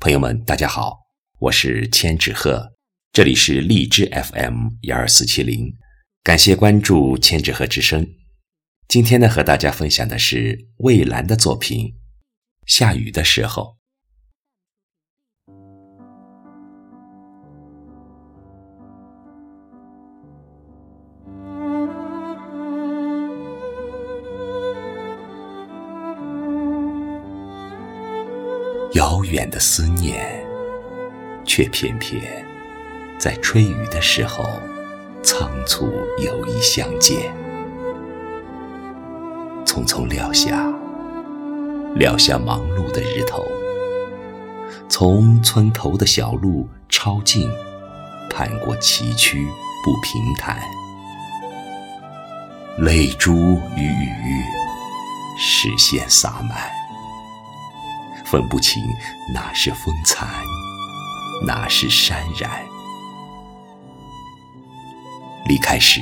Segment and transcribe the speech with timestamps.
[0.00, 0.98] 朋友们，大家好，
[1.40, 2.72] 我是千纸鹤，
[3.12, 5.76] 这里是荔枝 FM 幺二四七零，
[6.24, 8.08] 感谢关注千纸鹤之声。
[8.88, 11.88] 今天呢，和大家分享的是蔚蓝的作品
[12.64, 13.62] 《下雨的时候》。
[28.94, 30.44] 遥远的思念，
[31.44, 32.44] 却偏偏
[33.18, 34.44] 在吹雨的时候
[35.22, 37.32] 仓促有意相见。
[39.64, 40.66] 匆匆撂下，
[41.94, 43.46] 撂下忙碌的日头，
[44.88, 47.48] 从村头的小路抄近，
[48.28, 49.36] 攀过崎岖
[49.84, 50.60] 不平坦，
[52.78, 53.32] 泪珠
[53.76, 54.42] 与雨，
[55.38, 56.79] 视线洒满。
[58.30, 58.80] 分不清
[59.34, 60.28] 哪是风残，
[61.44, 62.48] 哪是潸然。
[65.46, 66.00] 离开时，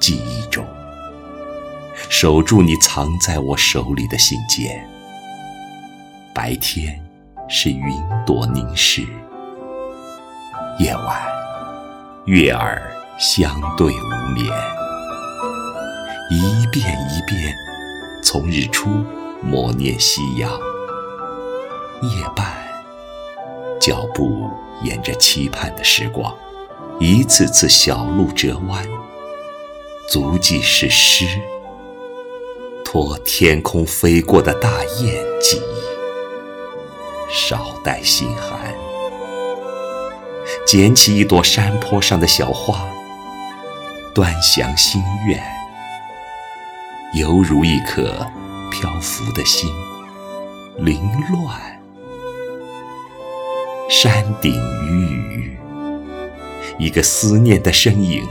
[0.00, 0.66] 记忆中
[2.10, 4.84] 守住你藏在我手里的信件。
[6.34, 7.00] 白天
[7.48, 9.06] 是云朵凝视，
[10.80, 11.22] 夜晚
[12.24, 14.44] 月儿相对无眠。
[16.32, 17.54] 一遍一遍，
[18.24, 19.04] 从日出。
[19.44, 20.50] 默念夕阳，
[22.02, 22.46] 夜半，
[23.78, 24.50] 脚步
[24.82, 26.34] 沿着期盼的时光，
[26.98, 28.82] 一次次小路折弯，
[30.08, 31.26] 足迹是诗，
[32.84, 38.74] 托天空飞过的大雁记忆，少带心寒，
[40.66, 42.88] 捡起一朵山坡上的小花，
[44.14, 45.38] 端详心愿，
[47.12, 48.26] 犹如一颗。
[48.74, 49.72] 漂浮的心，
[50.78, 51.80] 凌乱。
[53.88, 54.52] 山顶
[54.90, 55.56] 雨雨，
[56.76, 58.26] 一个思念的身影，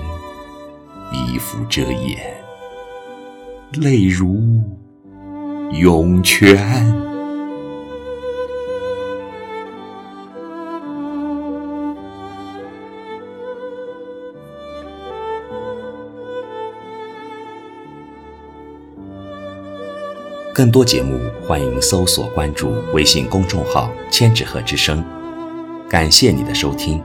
[1.13, 2.19] 衣服遮掩，
[3.71, 4.61] 泪如
[5.71, 7.02] 涌泉。
[20.53, 25.03] 更多节目，欢迎搜索关注微信公众号“千纸鹤之声”。
[25.89, 27.01] 感谢你的收听。